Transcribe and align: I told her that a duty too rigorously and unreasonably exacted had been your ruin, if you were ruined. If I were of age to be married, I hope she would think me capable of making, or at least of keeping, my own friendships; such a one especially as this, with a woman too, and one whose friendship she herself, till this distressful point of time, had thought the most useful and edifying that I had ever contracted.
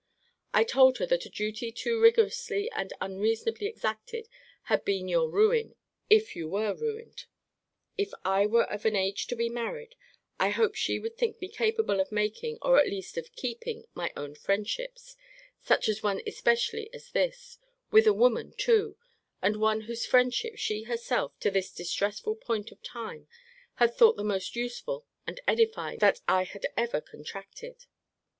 I 0.51 0.63
told 0.63 0.97
her 0.97 1.05
that 1.05 1.27
a 1.27 1.29
duty 1.29 1.71
too 1.71 2.01
rigorously 2.01 2.71
and 2.71 2.91
unreasonably 2.99 3.67
exacted 3.67 4.27
had 4.63 4.83
been 4.83 5.07
your 5.07 5.29
ruin, 5.29 5.75
if 6.09 6.35
you 6.35 6.49
were 6.49 6.73
ruined. 6.73 7.25
If 7.99 8.09
I 8.25 8.47
were 8.47 8.63
of 8.63 8.83
age 8.87 9.27
to 9.27 9.35
be 9.35 9.47
married, 9.47 9.93
I 10.39 10.49
hope 10.49 10.73
she 10.73 10.97
would 10.97 11.19
think 11.19 11.39
me 11.39 11.49
capable 11.49 11.99
of 11.99 12.11
making, 12.11 12.57
or 12.63 12.79
at 12.79 12.89
least 12.89 13.15
of 13.15 13.31
keeping, 13.35 13.85
my 13.93 14.11
own 14.17 14.33
friendships; 14.33 15.15
such 15.61 15.87
a 15.87 15.93
one 16.01 16.19
especially 16.25 16.91
as 16.91 17.11
this, 17.11 17.59
with 17.91 18.07
a 18.07 18.11
woman 18.11 18.55
too, 18.57 18.97
and 19.39 19.57
one 19.57 19.81
whose 19.81 20.07
friendship 20.07 20.57
she 20.57 20.81
herself, 20.85 21.33
till 21.39 21.51
this 21.51 21.71
distressful 21.71 22.35
point 22.37 22.71
of 22.71 22.81
time, 22.81 23.27
had 23.75 23.93
thought 23.93 24.17
the 24.17 24.23
most 24.23 24.55
useful 24.55 25.05
and 25.27 25.39
edifying 25.47 25.99
that 25.99 26.21
I 26.27 26.45
had 26.45 26.65
ever 26.75 27.01
contracted. 27.01 27.85